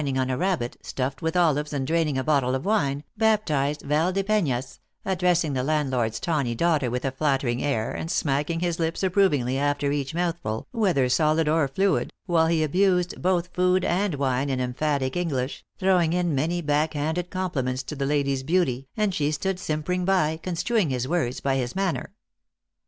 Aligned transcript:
ing 0.07 0.17
on 0.17 0.31
a 0.31 0.37
rabbit, 0.37 0.75
stuffed 0.81 1.21
with 1.21 1.37
olives, 1.37 1.71
and 1.71 1.85
draining 1.85 2.17
a 2.17 2.23
bottle 2.23 2.55
of 2.55 2.65
wine, 2.65 3.03
baptized 3.17 3.83
Valdepenas 3.83 4.79
addressing 5.05 5.53
the 5.53 5.61
landlord 5.61 6.11
s 6.13 6.19
tawny 6.19 6.55
daughter 6.55 6.89
with 6.89 7.05
a 7.05 7.11
flattering 7.11 7.61
air, 7.63 7.91
and 7.93 8.09
smacking 8.09 8.61
his 8.61 8.79
lips 8.79 9.03
approvingly, 9.03 9.59
after 9.59 9.91
each 9.91 10.15
mouthful, 10.15 10.65
whether 10.71 11.07
solid 11.07 11.47
or 11.47 11.67
fluid, 11.67 12.11
while 12.25 12.47
he 12.47 12.63
abused 12.63 13.21
both 13.21 13.49
food 13.53 13.85
and 13.85 14.15
wine 14.15 14.49
in 14.49 14.59
emphatic 14.59 15.15
English, 15.15 15.63
throwing 15.77 16.13
in 16.13 16.33
many 16.33 16.61
back 16.63 16.95
handed 16.95 17.29
compliments 17.29 17.83
to 17.83 17.95
the 17.95 18.07
lady 18.07 18.33
s 18.33 18.41
beauty, 18.41 18.87
and 18.97 19.13
she 19.13 19.29
stood 19.31 19.59
simpering 19.59 20.03
by, 20.03 20.39
construing 20.41 20.89
his 20.89 21.07
words 21.07 21.39
by 21.41 21.57
his 21.57 21.75
man 21.75 21.93
ner. 21.93 22.11